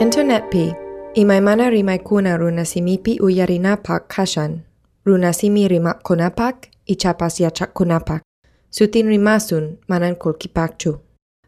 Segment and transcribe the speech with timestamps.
[0.00, 0.74] Internetpi,
[1.14, 4.60] imaymana rimaykuna runasimipi uyarinapak kashan,
[5.04, 6.56] runasimi rimapkunapak,
[6.86, 8.22] ichapas yachakkunapak.
[8.70, 11.00] Sutin rimasun manan kulkipakchu.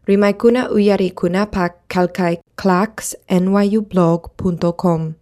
[0.07, 5.13] Rimaykuna uyarikunapak kalkay clacks nyublog.com.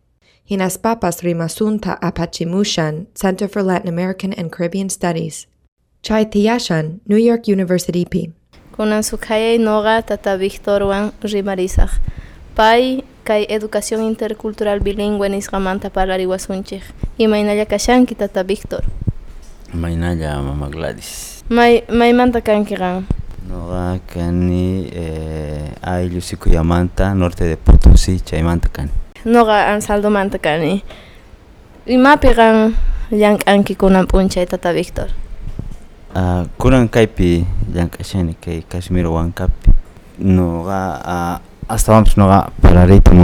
[0.52, 5.48] Hinas papas rimasunta apachimushan, Center for Latin American and Caribbean Studies.
[6.04, 8.34] Chay tiyashan, New York University pi.
[8.76, 11.90] Kunan sukayay noga tata Victor Wan rimarisaj.
[12.62, 16.84] Pay kay educación intercultural bilingüe nisqamanta parlariwasunchik.
[17.18, 18.84] Imaynalla kashanki tata Victor.
[19.74, 21.42] Maynalla mama Gladys.
[21.50, 23.08] May maymanta kanki qan.
[23.50, 28.92] Noqa kani eh, ayllu Sikuyamanta, norte de Potosí, chaymanta kani.
[29.26, 30.84] Noga ansaldomanta kani.
[31.88, 32.76] Imapi qan
[33.10, 35.10] llank'anki kunan p'unchay tata Victor.
[36.14, 39.74] Uh, kunan kaypi llank'ashani kay Casimiro Huancapi.
[40.20, 43.24] Noqa uh, hasta vamos pues, no para ir como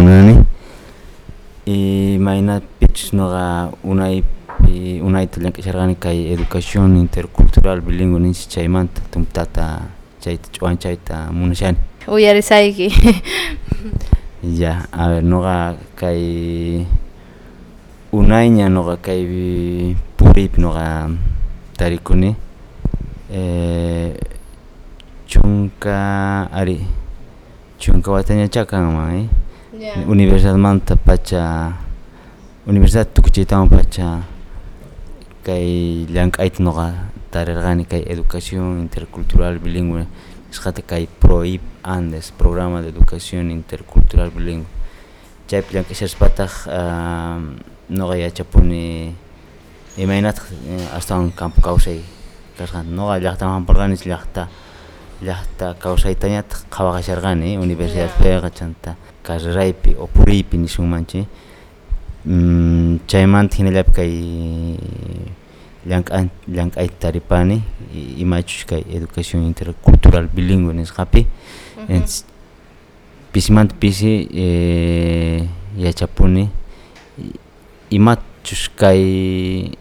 [1.66, 4.24] y e mañana pitch no ga una y
[4.66, 9.26] e una y que ser educación intercultural bilingüe ni siquiera y manta tum
[10.54, 11.30] chuan chay ta
[12.08, 12.90] uy eres aquí
[14.42, 14.88] ya
[15.22, 16.88] no ga kai
[18.14, 21.10] una y no ga kai purip no ga
[21.76, 22.36] tarikuni.
[23.30, 24.18] Eh
[25.28, 26.48] chunka
[27.78, 29.30] chunka ari chunka watañacha kanman
[29.74, 30.06] eh?
[30.08, 31.78] Universidad manta pacha
[32.66, 34.26] Universidad Tukuchaytawan pacha
[35.44, 40.08] kay llank'ayta noqa tarirqani kay educación intercultural bilingüe.
[40.50, 44.66] Nisqata kay PROIP Andes Programa de Educación Intercultural Bilingüe.
[45.48, 47.40] Chaypi llank'ashaspataq uh,
[47.90, 49.14] noqa yachapuni
[49.98, 50.50] imaynataq
[50.98, 52.02] astawan campo kawsay
[52.58, 54.50] kasqanta noqa llaqtaman hamparqani llaqta
[55.22, 61.28] llaqta kawsaytañataq qhawaqasharqani universidadpiqa chanta carreraypi o puriypi nishunmanchik
[62.26, 64.14] mm, chaymanta hinallapi kay
[65.88, 67.62] llank'an llank'ayta taripani
[68.18, 71.26] imachush kay educación intercultural bilingüe nisqapi.
[71.88, 72.26] Entonces
[73.32, 75.48] pisimanta pisi eh,
[75.78, 76.50] yachapuni
[77.90, 79.72] imachus kay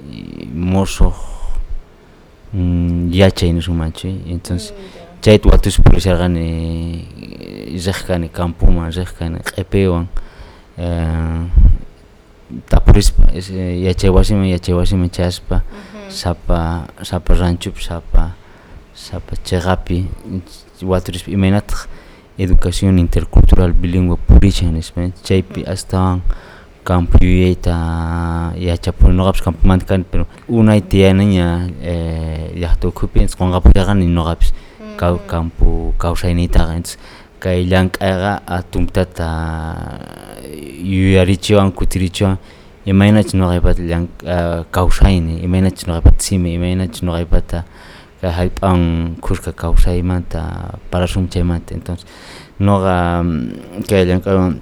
[2.53, 4.72] mm, yachay nishumanchik entonces
[5.26, 7.03] chayta watush purisharqani
[7.75, 10.06] riq kani campoman riq kani q'ipiwan
[10.78, 11.42] eh,
[12.70, 15.66] tapurispa yachay wasiman yachay wasiman chaspa
[16.09, 18.38] sapa sapa ranchopi sapa
[18.94, 20.06] sapa chiqapi
[20.87, 21.91] waturispa imaynataq
[22.38, 26.22] educación intercultural bilingüe purishan nispa chaypi astawan
[26.87, 34.54] campo yuyayta yachapuni noqapish campomanta kani pero unayta tiyanaña eh, llaqta ukhupi qunqapusharqani noqapish
[34.97, 36.99] kaw campo kawsayniytaqa entonces
[37.41, 39.29] kay llank'ayqa tumtata
[40.83, 42.39] yuyarichiwan kutirichiwan
[42.87, 46.55] imaynachik noqaypata llank uh, kawsayni imaynachik noqaypata simi.
[46.55, 47.65] Imaynachik noqaypata
[48.21, 52.06] kay hallp'an kushka kawsaymanta parashun chaymanta entonces
[52.59, 53.23] noqa
[53.89, 54.61] kay llank'aywan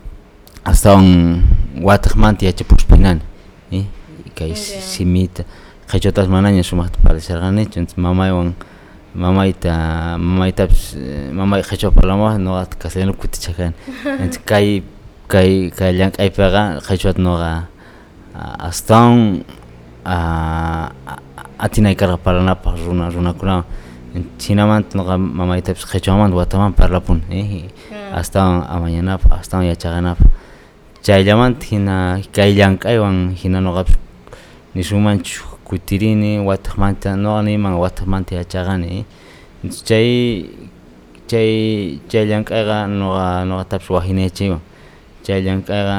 [0.65, 1.44] astawan
[1.83, 3.21] wataqmanta yachapushpinani
[3.71, 3.87] ¿sí?
[4.34, 5.44] kay simita
[5.87, 8.55] qhichwatapas manaña sumaqta parasharqanichu entonces mamaywan
[9.14, 10.98] mamayta mamaytapish
[11.32, 13.75] mamay qhichwa parlamuwaq noqata castellano kutichakani
[14.20, 14.82] entonces kay
[15.30, 17.70] kay kay llank'aypiqa qhichwata noqa
[18.58, 19.47] astawan
[21.58, 23.64] atinaykarqa parlanapaq runa runakunawan
[24.42, 27.70] hinamanta noqa mamaytapish qhichwamanta wataman parlapuni eh?
[28.10, 30.26] astawan amañanapaq astawan yachaqanapaq
[31.06, 33.94] chayllamanta hina kay llank'aywan hina noqapish
[34.75, 39.04] nishunmanchu kutirini wataqmanta noqa niman wataqmanta yachaqani
[39.88, 40.10] chay
[41.30, 44.60] chay chay llank'ayqa noqa noqatapish wajinaychaywan
[45.25, 45.97] chay llank'ayqa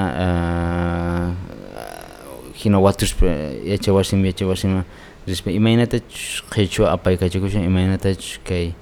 [2.62, 3.26] hina watushpa
[3.72, 4.84] yachay wasiman yachay wasiman
[5.28, 8.74] rishpa imaynatachus qhichwa apaykachikushan imaynatachus kay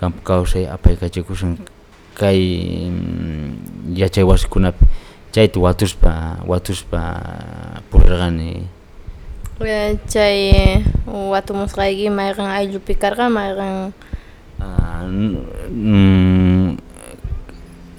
[0.00, 1.58] campo kawsay apaykachikushan
[2.18, 2.40] kay
[3.94, 4.84] yachay wasikunapi
[5.32, 7.00] chayta watushpa watushpa
[7.92, 8.64] purirqani
[9.56, 13.96] Chay watumusqayki mayqan ayllupi karqa mayqan
[14.60, 15.00] uh,
[15.72, 16.76] mm,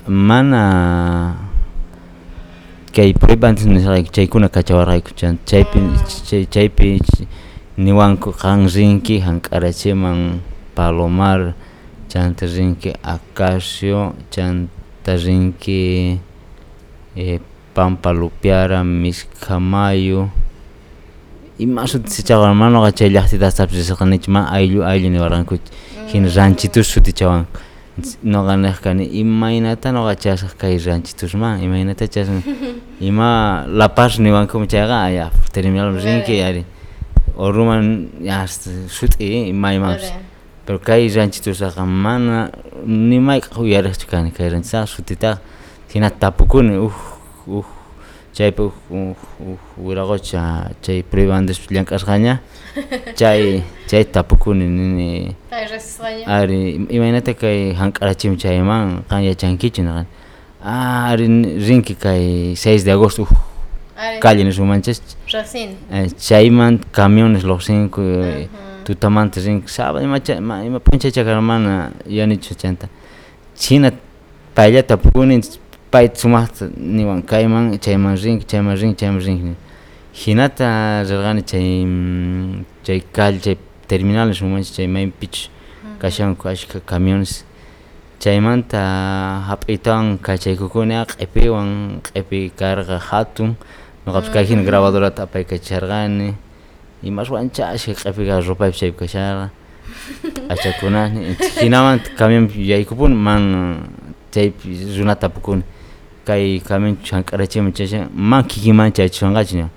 [0.06, 0.66] mana?
[2.94, 5.82] Kay puriypi antes nisqayki chaykuna kachawarqayku chan chaypi
[6.30, 7.02] chay chaypi
[7.78, 10.46] niwanku qan rinki hank'arachiman
[10.78, 11.58] palomar
[12.06, 16.18] chanta rinki acacio chanta rinki
[17.18, 17.42] eh,
[17.74, 18.86] pampa lupiara
[21.60, 25.66] imasuti sichawanmanoqa chayllaktitasapsirirqanichman ayllu ayllu niwarqankuch
[26.12, 26.36] jin mm.
[26.36, 27.46] ranchitus sutichawan
[28.24, 32.44] noqanejkani imaynata noqachasaq kay ranchitusman imaynata chasan
[33.10, 36.66] ima la paz niwankum chayqa ya terminal rinki ari
[37.36, 40.14] oruman hasta sut'i imaymanpis
[40.66, 42.52] pero kay ranchitusaqa mana
[42.86, 45.42] nimayqa uyarejchu kani kay ranchitaqa sutitaqa
[45.94, 46.94] hina tapukuni uj
[47.48, 47.77] uj
[48.38, 49.18] uj
[49.82, 52.38] wiraqucha chay privandes llank'asqaña
[53.16, 55.36] chay chay tapukuni nini
[56.26, 60.08] ari imaynata kay hank'arachimun chayman qan yachankichu naqani
[60.62, 61.26] ah ari
[61.58, 63.34] rinki kay 6 de agosto uj
[64.22, 65.02] calle nishumanchis
[66.22, 68.02] chayman camiones lluqsinku
[68.86, 70.22] tutamanta rinki sábado ima
[70.62, 72.88] ima puncha chakara mana yanichu chanta
[73.58, 73.92] china
[74.54, 75.42] paylla tapukuni
[75.92, 79.56] pay sumaqta niwan kayman chayman rinki chayman rinki chayman rinki
[80.14, 81.86] hinata rirqani chay
[82.84, 83.58] chay calle chay
[83.88, 85.50] terminal nishumanchis chay maypichu
[86.00, 87.44] kashanku ashka camiones.
[88.20, 93.56] Chaymanta hap'iytawan kachaykukuni q'ipiwan q'ipi karqa hatun.
[94.06, 96.34] Ñuqapish kay hina grabadorata apaykachisharqani
[97.04, 99.50] imaswan chashka q'ipiqa rupaypi chaypi kasharqa
[100.50, 103.78] achakunani hinamanta camionpi yaykupuni mana
[104.32, 105.62] chaypi runata apukuni
[106.28, 109.68] kay camionchu hank'arachimun chashan man kikinman chayachishwanqachu ña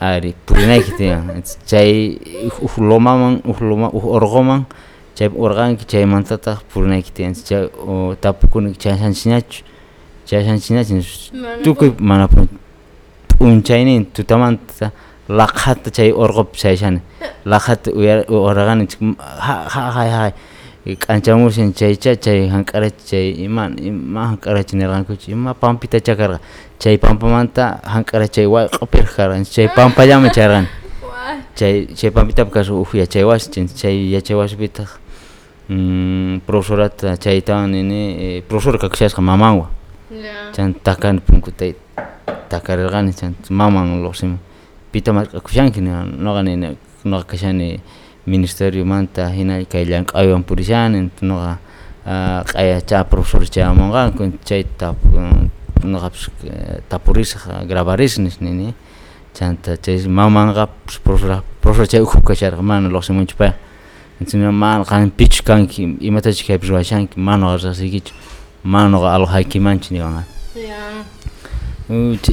[0.00, 2.18] ari purinayki tiyan chay
[2.64, 4.64] uj lomaman uj loma uj urquman
[5.16, 7.68] chaypi urqanki chaymantataq purinayki tiyan chay
[8.20, 9.62] tapukuni chashanchikñachu
[10.28, 10.96] chashanchikñachu
[11.64, 12.26] tukuy mana
[13.38, 14.90] p'unchaynin tutamanta
[15.28, 17.00] laqhata chay urqupi chayashani
[17.44, 19.00] laqhata uraqanichik
[19.38, 20.32] haqay haqay
[20.84, 26.40] k'anchamushan chaycha chay hank'arachi chay ima ima hank'arachi nirqankuchu ima pampita chakarqa
[26.78, 30.68] chay pampamanta hank'arachi chay wayq'upir karqan chay pampallaman charqani
[31.58, 34.88] chay chay pampitapi kasqa uj wasi chay wasipitaq
[36.46, 39.68] profesorata chaytawan nini profesor kakashasqa mamanwan
[40.56, 41.74] chan takani punkutay
[42.48, 44.38] takarirqani chan maman lluqsimun
[44.90, 46.74] pita marqakushanki noqa nini
[47.04, 47.78] noqa kashani
[48.30, 51.58] ministeriomanta hina kay llank'aywan purishani noqa
[52.50, 55.08] q'ayacha profesor chayamunqanku chay tapu
[55.84, 56.30] noqapish
[56.88, 58.74] tapurisaq grabarisaq nini
[59.34, 60.68] chanta chay mamanqa
[61.04, 63.56] profesor profesor chay ukhupi kasharqa mana lluqsimunchu payqa
[64.20, 68.12] entonces mana qan pichu kanki imatachu kaypi ruwashanki mana noqa riqsikichu
[68.64, 70.22] mana noqa alojaykimanchu niwanqa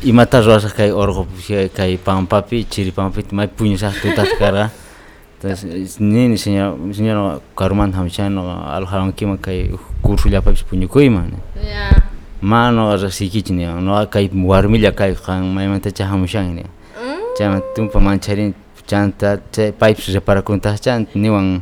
[0.03, 4.69] imata ruwasaq kay urqupi kay pampapi chiri pampapita may puñusaq tutata karqa
[5.99, 9.69] nini sinano garuman hamchano alhawan kima kai
[10.01, 11.37] kursu lapa bis punya kui mana
[12.41, 17.37] mano rezeki cini no kai warmilya kai kang mai mata cah hamshang ini mm.
[17.37, 18.53] cah tum pamancarin
[18.87, 21.61] canta cah pipe sudah para kuntas cah ni wang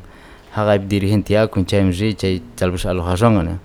[0.56, 3.60] hagaib dirihin tiak kuncah mzi cah jalbus alhasong ana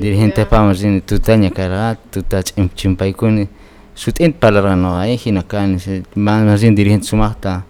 [0.00, 2.40] dirihin teh pamazin tutanya kara tuta
[2.72, 3.48] cimpai kuni
[3.92, 5.76] sutin palarano ai hinakan
[6.16, 7.68] mazin dirihin sumahta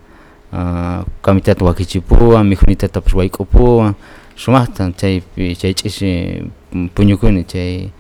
[0.53, 3.95] sumaqta comiteta wakichipuwan mikhunitatapish wayk'upuwan
[4.37, 6.43] sumaqta chaypi chay ch'ishi
[6.95, 7.91] puñukuni chay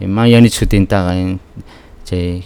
[0.00, 1.14] mana yanichu sutintaqa
[2.04, 2.42] chay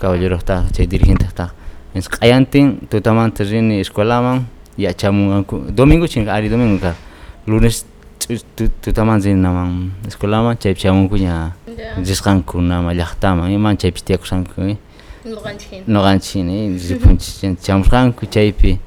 [0.00, 1.52] caballerostaqa chay dirigenteqtaqa
[1.96, 4.44] q'ayantin tutamanta rini escuelaman
[4.76, 7.00] yachamunqanku domingochi ari domingo karqa
[7.46, 7.86] lunes
[8.82, 11.56] tutamanta rininaman escuelaman chaypi shamunkuña
[11.96, 14.76] risqankunama llaqtaman iman chaypish tiyakusqanku
[15.26, 16.54] noqanchik hina
[16.88, 18.78] ripunchik chamusqanku chaypi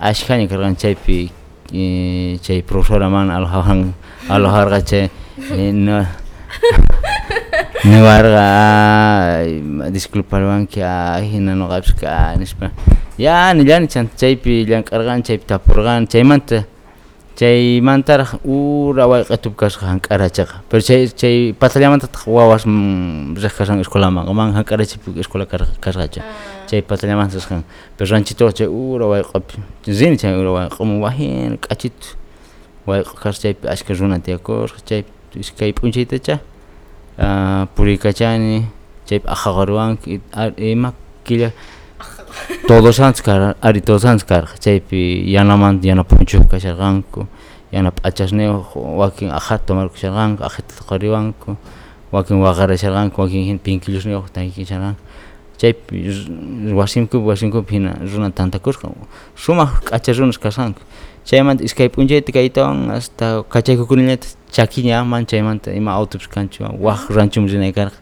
[0.00, 1.30] ashkaña karqan chaypi
[2.44, 3.92] chay profesora mana alojawan
[4.28, 5.04] alojarqa chay
[7.86, 8.44] niwarqa
[9.94, 10.80] disculparwanki
[11.30, 12.70] hina noqapish ka nishpa
[13.18, 16.64] ya nillani chanta chaypi llank'arqani chaypi tapurqani chaymanta
[17.36, 25.20] chaymantaraq ura wayqitupi kasqa hank'arachaqa pero chay chay patallamantataq wawas riq kashan escuelamanqa man hank'arachipi
[25.20, 26.22] escuela kasqacha
[26.68, 27.62] chay patallamantas risqan
[27.96, 32.16] pero ranchituqa chay ura wayqapi rini chay ura wayqaman wajina k'achitu
[32.88, 36.40] wayqa kasqa chaypi ashka runa tiyakusqa chaypi iskay p'unchaytacha
[37.76, 38.64] puriykachani
[39.08, 40.20] chaypi aqhaqarwanki
[40.72, 40.92] ima
[41.24, 41.52] killa
[42.68, 47.26] todos santos karqa ari todos santos karqa chaypi yanamanta yana punchupi kasharqanku.
[47.72, 51.56] Yana p'achasniuq wakin aqhata tomarkusharqanku aqhata quriwanku
[52.12, 55.02] wakin waqarasharqanku wakin hina pinkilusniuq tankisharqanku
[55.58, 56.06] chaypi
[56.72, 58.86] wasinkupi wasinkupi hina runa tantakusqa
[59.34, 60.78] sumaq k'acha runas kasqanku
[61.26, 67.74] chaymanta iskay p'unchayta kaytawan hasta kachaykukuniñata chakiña mana chaymanta ima autopish kanchu waq ranchoman rinay
[67.74, 67.98] karqa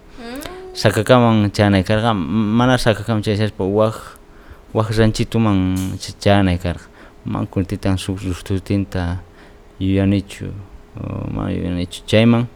[0.76, 3.96] sacakaman chanay karqa mana sacakaman chayashpa waq
[4.74, 5.58] waq ranchituman
[6.20, 6.86] chanay karqa
[7.24, 9.22] mana kuntitan shuk lluqtutinta
[9.80, 10.52] yuyanichu
[11.32, 12.46] ma yuyanichu chayman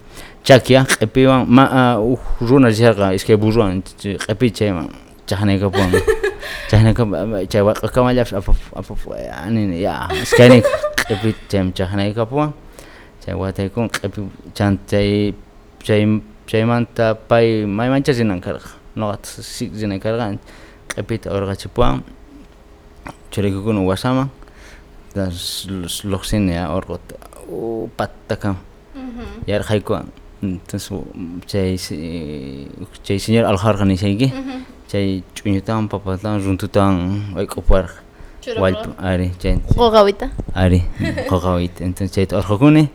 [0.44, 1.64] chakia q'ipiwan ma
[1.96, 4.88] uh, runa risharqa iskay burruwan q'ipi chayman
[5.26, 5.90] chaqnaykapuwan
[6.70, 9.00] chaqnaykapuwan chay waq'akamallatapis apap apap
[9.44, 10.62] ani ya iskaynin
[11.06, 12.52] q'ipi chayman chaqnaykapuwan
[13.24, 15.32] chay wataykun q'ipi chan chay
[15.86, 16.02] chay
[16.48, 19.44] chaymanta pay maymancha rinan karqa noqata
[19.80, 20.38] rinay karqa
[20.98, 22.02] q'ipita urqachipuwan
[23.30, 24.28] churaykukuna wasaman
[25.14, 27.14] lluqsini ya urquta
[27.46, 28.58] upattakama
[29.46, 30.10] yarqaykuwan
[30.42, 30.90] entonces
[31.46, 31.78] chay
[33.06, 34.32] chay señor aljarqa nishayki
[34.90, 38.02] chay ch'uñutawan papatawan runtutawan wayk'uparqa
[38.58, 40.82] wallpa ari chay qoqawita ari
[41.30, 42.90] qoqawita entonces chayta urqukuni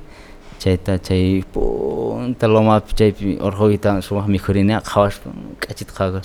[0.59, 5.31] chayta chay punta lomapi chaypi urquyta sumaq mikhurina qhawashpa
[5.63, 6.19] k'achita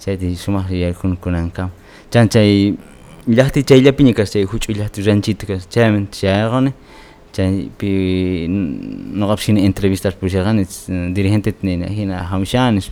[0.00, 1.70] chay di shumah riyar kun kunan kam.
[2.10, 2.74] Chan chay
[3.26, 5.66] ilahti chay lapini kas chay huchu ilahti ranchit kas.
[5.68, 6.72] Chay min chay gane
[7.32, 10.64] chay pi nogab shina entrevistar pusha gane
[11.14, 12.90] dirigente tnina hina hamishanis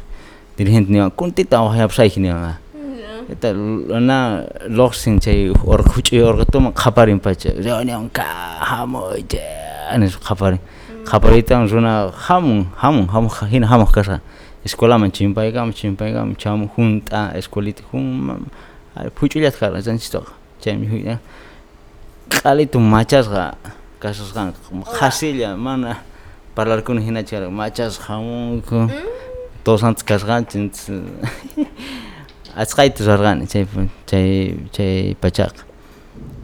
[0.56, 3.30] dirigente nima kunti ta wahayab shaykh nima mm.
[3.32, 3.52] eta
[4.00, 8.22] na loksin chay or huchu orga tuma khaparin pacha reonion ka
[8.60, 9.40] hamo chay.
[9.90, 10.58] Anis khaparin.
[10.58, 11.04] Mm.
[11.04, 14.20] Khaparin tan runa hamun hamun hamun hina hamun kasa.
[14.64, 18.48] Escuelaman chimpaykama chimpaykama chamun junta escuelita jun
[19.20, 21.18] huch'ullata karqa ranchitoqa chaymi huya
[22.30, 23.54] q'alitu machasqa
[24.00, 24.52] kasasqan
[24.98, 26.00] qhasilla mana
[26.56, 28.88] parlarkuna hinachu karqa machasqa hamunku
[29.64, 30.72] todos antes kasqanchik
[32.56, 33.64] asqayta rurarqani chay
[34.06, 35.62] chay chay pachaqa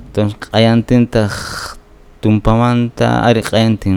[0.09, 1.33] entonces q'ayantintaq
[2.21, 3.97] tumpamanta ari q'ayantin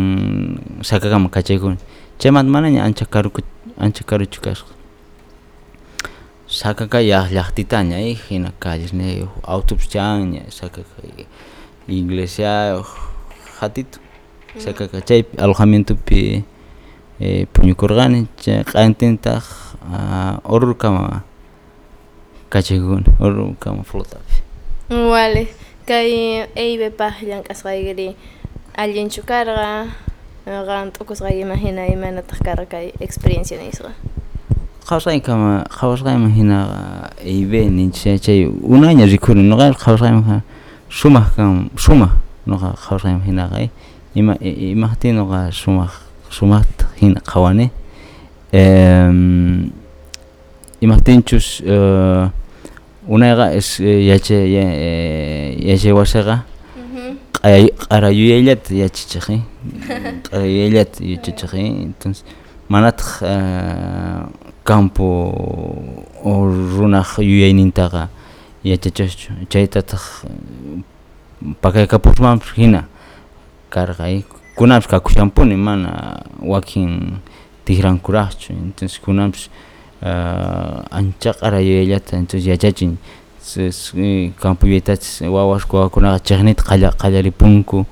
[0.90, 1.78] sakakama kachaykuni
[2.20, 3.42] chaymanta manaña ancha karuku
[3.78, 4.74] ancha karuchu kasqa
[6.48, 11.02] sakaka yaq llaqtitaña hina calles ne autobus chanña sakaka
[11.88, 12.90] iglesiayuq
[13.60, 14.00] hatito
[14.58, 16.44] sakaka chaypi alojamientopi
[17.54, 19.44] puñukurqani chay q'ayantintaq
[20.46, 21.24] ururkama
[22.50, 24.36] kachaykuni ururkama flotapi.
[24.90, 25.48] Vale
[25.88, 28.16] kay eybepaj llank'asqaykiri
[28.78, 29.90] allinchu karqa
[30.46, 33.92] ran tukus ga imagina imena takara kai experience ni isra
[34.86, 36.68] khawsa ikama khawsa imagina
[37.24, 40.42] eh, ibe ni chechei una ni rikun no ga khawsa imagina
[40.90, 42.12] suma kam suma
[42.46, 43.70] no ga khawsa imagina ga
[44.16, 45.88] ima eh, ima tino ga suma
[46.30, 46.62] suma
[47.00, 47.72] hin qawane
[48.52, 49.72] em
[50.82, 51.62] ima tinchus
[53.08, 54.44] una ga es yache
[55.64, 56.44] yache wasaga
[57.44, 59.42] гара юэлэт ячиж ахи.
[60.32, 61.94] Юэлэт ячиж ахи.
[62.00, 62.24] Тэнс
[62.70, 63.20] манатх
[64.64, 65.84] кампо
[66.24, 68.10] орунах юэнинтага
[68.64, 70.24] ячиж чайтатх
[71.62, 72.88] пакай капурмам хина?
[73.70, 77.20] Каргай kunams ka kushampuni mana wakin
[77.66, 79.50] tihran kurach entonces kunams
[80.02, 82.98] anchaqara yelata entonces yachachin
[84.40, 87.86] campo yuyaytachis wawas wawakunaqa chiqnita qalla qallaripunku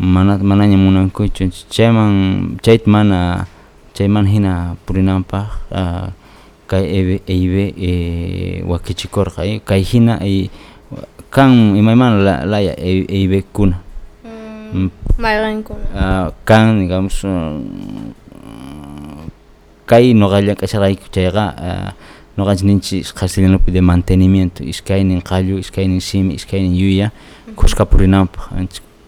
[0.00, 3.46] mana manaña munankuchu chayman chayta mana
[3.92, 4.52] chay mana hina
[4.86, 5.46] purinanpaq
[6.66, 7.64] kay eybe eybe
[8.66, 10.18] wakichikurqa kay hina
[11.30, 13.76] kan imaymana laya eybekuna
[15.20, 17.22] mayqankuna kan digamos
[19.86, 21.44] kay noqa llank'asharqayku chayqa
[22.36, 27.10] noqanchik ninchik castellanopi de mantenimiento iskaynin qallu iskaynin simi iskaynin yuya
[27.56, 28.50] kuska purinanpaq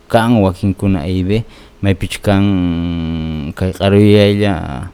[0.09, 1.45] kan wakinkuna eybe
[1.83, 4.88] maypichu kan kay q'ara yuyaylla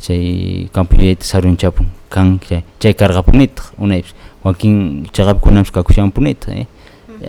[0.00, 4.14] chay campo yuyayta sarunchapun kan chay chay karqapunitaq unaypish
[4.44, 6.66] wakin chayqapikunapis kakushanpunitaq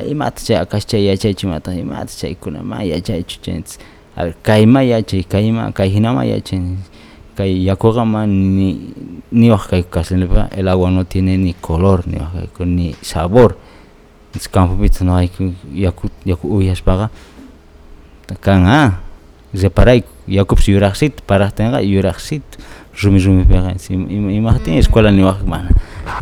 [0.09, 3.77] imata chay akash chay yachaychu imata imata chaykuna ma yachaychu chaytas
[4.15, 6.59] a ver kayma yachay kayma kay hinama yachay
[7.37, 8.93] Huascay, Yacogama, ni,
[9.31, 10.03] ni Huascayca,
[10.55, 13.57] el agua no tiene ni color, ni, Huascayca, ni sabor.
[14.35, 15.31] Es campo pito no hay
[15.73, 17.09] yaku yaku uyas paga.
[18.27, 18.99] Takan ah,
[19.53, 22.43] reparai yakub si yuraxit para tenga yuraxit.
[23.01, 24.11] Rumi rumi pega encima.
[24.11, 25.69] Imagínate escuela ni wajman.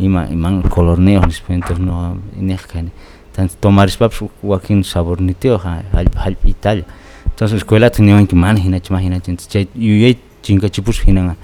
[0.00, 2.90] Ima iman color neo ni spentos no nejkani.
[3.34, 6.86] Tan tomar spaps pues, wakin sabor ni teo ha hal hal Italia.
[7.26, 9.20] Entonces escuela tenía que man hina chma hina
[10.46, 11.34] chinkachipush hinanga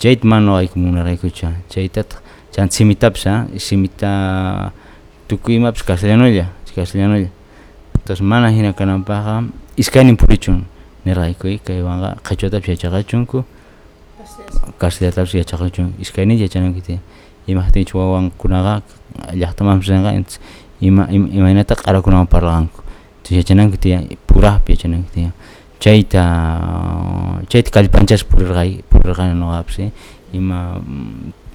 [0.00, 2.20] chayta mana noqayku munaraykuchu chaytataq
[2.52, 3.28] chan simitapish
[3.58, 4.72] simita
[5.28, 7.28] tukuy imapish castellanolla castellanolla
[7.94, 9.44] entonces mana hina kananpaqqa
[9.76, 10.64] iskaynin purichun
[11.04, 13.44] nirqayku kaywanqa qhechwatapish yachaqachunku
[14.80, 17.00] castellatapish yachaqachun iskaynin yachananku tiyan
[17.46, 18.82] imaqtinchik wawankunaqa
[19.36, 20.40] llaqtamanpish rinqa entonces
[20.80, 22.80] ima imaynata q'arakunawan parlaqanku
[23.20, 25.32] entonces yachananku tiyan puraqpi yachananku tiyan
[25.80, 26.22] chayta
[27.50, 29.76] chayta kallpanchas purirqay purirqani noqapas
[30.32, 30.58] ima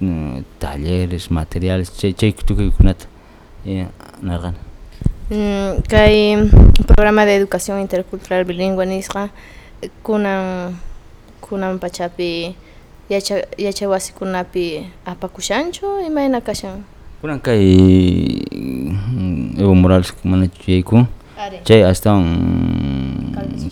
[0.00, 3.06] mm, talleres materiales chay chay tukuykunata
[4.22, 4.58] narqani
[5.30, 6.38] Mm, kay
[6.86, 9.30] programa de educación intercultural bilingüe nisqa
[10.06, 10.70] kunan
[11.42, 12.54] kunan pachapi
[13.10, 16.84] yacha yachay wasikunapi apakushanchu imayna kashan
[17.20, 17.58] kunan kay
[19.58, 21.06] Evo Morales mana yayku
[21.64, 22.24] chay astan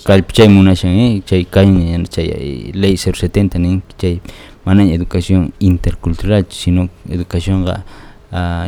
[0.05, 4.21] kalpchay munashan eh, chay kain chay eh, ley 070 nin chay
[4.65, 7.81] mana educación intercultural sino educación ga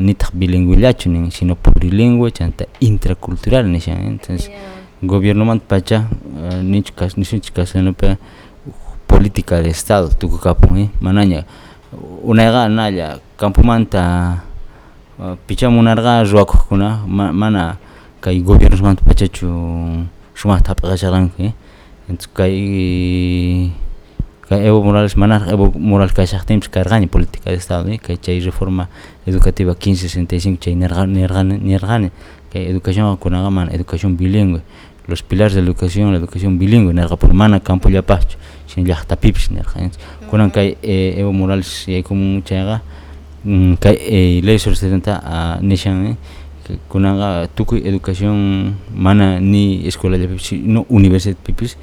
[0.00, 4.50] nitak bilingüillach nin sino plurilingüe chanta intracultural nishan eh, entonces
[5.02, 6.08] gobierno man pacha
[6.64, 8.16] nichkas nichkasanopa
[9.06, 11.44] política de estado tukukapun manaña
[12.24, 14.40] unayga nalla campumanta
[15.46, 17.76] pichamunarga ruwakukkuna mana
[18.20, 19.46] kay gobierno sumanto pachachu
[20.34, 21.52] sumah tapaqasharan ke eh?
[22.08, 23.72] entonces kay
[24.48, 27.98] kay Evo Morales manar Evo Morales kay shaqtim kargani política de estado eh?
[27.98, 28.88] kay chay reforma
[29.26, 32.10] educativa 1565 chay nirgani nirgani nirgani
[32.52, 34.62] kay educación con kunagaman educación bilingüe.
[35.06, 38.94] Los pilares de educación, la educación bilingüe, nerga por mana campo ya pacho, sin ya
[38.94, 39.90] hasta pips nerga.
[40.28, 42.82] Cuando hay eh, Evo Morales y hay como mucha haga,
[43.44, 46.16] hay ley sobre 70 a Nishan,
[46.70, 51.76] eh kunanqa tukuy educación mana ni escuela llapipis no universidad pipis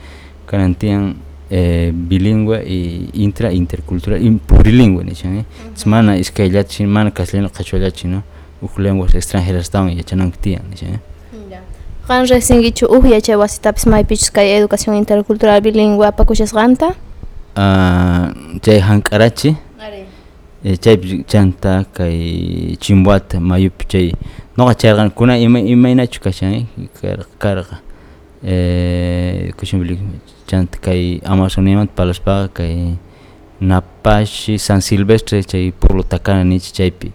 [1.50, 5.90] eh, bilingüe y intra intercultural y plurilingüe nishan eh uh -huh.
[5.90, 7.50] mana iskayllachi mana castellano
[8.06, 8.24] no
[8.78, 11.00] lenguas extranjeras tawan yachananku tiyan nishan eh
[12.08, 16.96] qan riqsinkichu uj yachay wasitapis maypichus kay educación intercultural bilingüe apakushasqanta
[18.62, 19.56] chay hank'arachi eh,
[20.64, 24.12] chaypi chanta kay chimbuata mayupi chay
[24.58, 26.68] noqa charqan kuna ima imaynachu kashan
[27.40, 27.80] karqa
[28.44, 32.96] eh, bilingüe chanta kay Amazoniamanta palaspaqa kay
[33.62, 37.12] Napashi San Silvestre chay pueblo Takana nichi chaypi.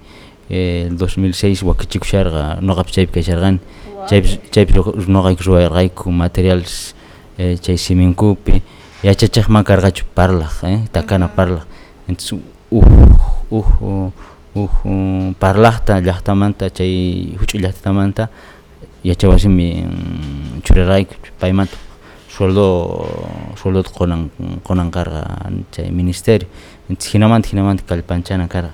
[0.50, 3.60] Eh, 2006 wakachikusharqa noqapi chaypi kasharqani
[4.08, 4.72] chaypi chaypi
[5.08, 6.94] noqayku ruwarqayku materiales
[7.38, 8.62] eh, chay siminkupi.
[9.04, 11.66] Yachachaqman karqachu parlaq eh, Takana parlaq
[12.08, 13.64] entonces uj
[14.54, 14.70] uj
[15.40, 18.28] parlaqta llaqtamanta chay huch'uy llaqtamanta
[19.04, 19.68] yachawasimi
[20.64, 21.76] churirqayku paymanta.
[22.28, 23.06] Sueldo
[23.56, 24.30] sueldo qonan
[24.62, 26.48] qonan karqa chay ministerio.
[26.88, 28.72] Entonces hinamanta hinamanta kallpanchana karqa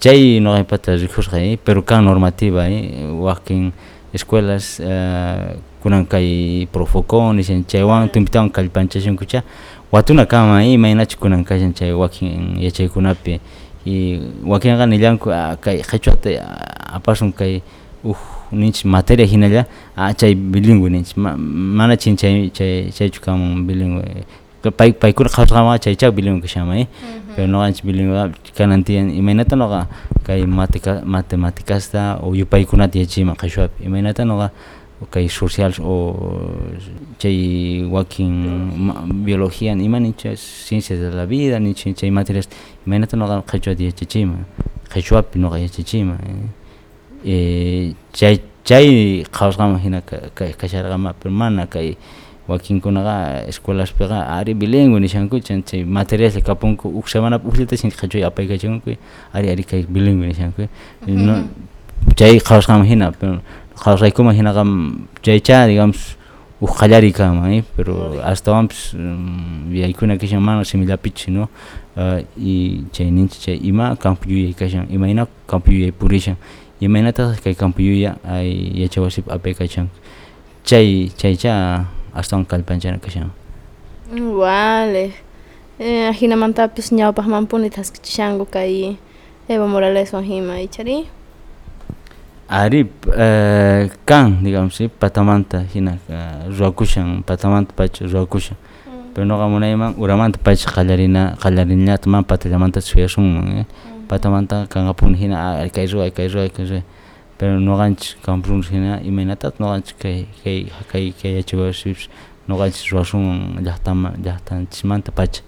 [0.00, 2.66] chay noqaypata rikusqa pero kan normativa
[3.20, 3.72] wakin
[4.12, 9.42] escuelas uh, kunan kay profocon nishan chaywan tumpitawan kallpanchashunkucha
[9.92, 13.40] watuna kama imaynachu kunan kashan chay wakin yachaykunapi
[13.86, 16.30] y wakinqa nillanku kay qhichwata
[16.92, 17.60] apasun kay
[18.04, 18.16] uj
[18.52, 19.64] ninchik materia hinalla
[19.96, 24.24] a chay bilingüe ninchik mana chin chay chay chaychu kamun bilingüe
[24.76, 26.86] pay paykuna qhawsqanqa chaychá bilingüe kashanman eh
[27.36, 29.86] pero noqanchik bilingüe kanan tiyan imaynata noqa
[30.26, 34.50] kay matemáticasta o yupaykunata yachayman qhichwapi imaynata noqa
[35.10, 36.40] kai social o
[37.18, 42.48] chay wakin biología ni mani ciencias de la vida ni chay materias.
[42.86, 44.44] Imagínate no gan qechua di chichima
[44.88, 46.48] qechua pi no gaya chichima eh.
[47.24, 50.00] eh chay chay qawsgama hina
[50.34, 51.96] kai kashargama pero mana kai
[52.48, 57.76] wakin kunaga escuelas pega ari bilingüe nishanku chan chay materias le kapunku uk semana uklita
[57.76, 58.96] sin qechua apay kachunku
[59.34, 60.68] ari ari kai bilingüe nishanku
[61.06, 61.44] no
[62.16, 63.40] chay qawsgama hina pero
[63.78, 66.16] خلاص como hina gam chaycha digamos
[66.60, 67.62] ujalari kama ¿eh?
[67.76, 68.94] pero hasta vamos
[69.70, 71.48] y hay una que llaman similar pitch no
[72.36, 76.36] y chaynin chay ima campu y kashan ima ina campu y purishan
[76.80, 79.86] ima ina tas kai campu y ay ya chawasip ape kashan
[80.64, 81.52] chay chaycha
[82.12, 83.30] hasta un kalpanchan kashan
[84.40, 85.04] vale
[85.78, 88.98] eh hina mantapis ñawpah mampunit haskichishango kai
[89.50, 91.06] Eva Morales Juanjima y Chari.
[92.48, 98.56] Ari uh, kan digamos eh, patamanta hina uh, ruwakushan patamanta pacha ruwakushan
[99.14, 103.66] pero noqa munayman uramanta pacha qallarina qallarinañata man patallamanta suyasunman eh.
[104.08, 106.82] Patamanta kanqapuni hina kay ruway kay ruway kay ruway
[107.36, 112.08] pero noqanchik kanpurunchik hina imaynatataq noqanchik kay kay kay kay yachawasipish
[112.48, 115.44] noqanchik ruwasunman llaqtama llaqtanchismanta pacha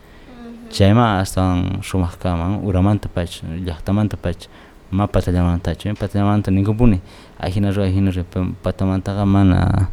[0.69, 4.53] chayma astawan shumaq kaman uramanta pacha llaqtamanta pacha
[4.91, 7.01] ma patallamantachu patallamanta ninkunpuni
[7.39, 8.27] ahina ruray hina ruray
[8.63, 9.89] patamantaqa mana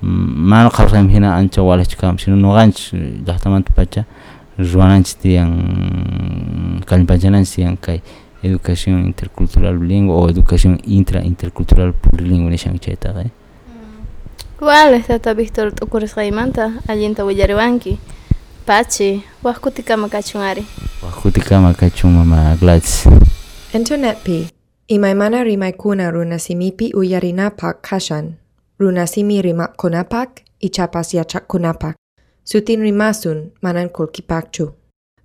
[0.00, 2.94] mana qhawsaymi hina ancha walachikam sino noqanchik
[3.26, 4.04] llaqtamanta pacha
[4.58, 5.50] ruwananchik tiyan
[6.86, 8.00] kallpanchananchik tiyan kay
[8.42, 13.24] educación intercultural bilingüe o educación intra intercultural plurilingüe nishan chaytaqa
[14.60, 17.98] Vale, tata Víctor tukurisqaymanta allinta willariwanki.
[18.66, 20.66] Pachi, kachunari.
[21.02, 23.06] Waqkutikama kachun mama Gladys.
[23.74, 24.48] Internetpi,
[24.88, 28.34] imaymana rimaykuna runasimipi uyarinapak kashan,
[28.78, 30.30] runasimi rimaqkunapak
[30.60, 31.96] ichapas yachaqkunapak.
[32.44, 34.74] Sutin rimasun manan kulkipakchu.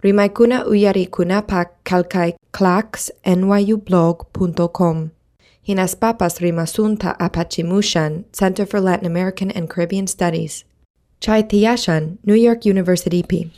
[0.04, 5.10] Rimaykuna uyarikunapak kalkay clacksnyublog.com.
[5.68, 10.66] Hinas papas rimasunta apachimushan Center for Latin American and Caribbean Studies.
[11.20, 13.52] Chai Tiyashan, New York University P.